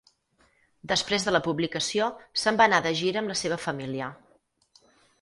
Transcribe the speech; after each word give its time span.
Després 0.91 1.27
de 1.27 1.33
la 1.35 1.41
publicació, 1.49 2.09
se'n 2.45 2.59
va 2.63 2.69
anar 2.73 2.83
de 2.89 2.97
gira 3.05 3.25
amb 3.25 3.35
la 3.37 3.39
seva 3.45 3.63
família. 3.71 4.13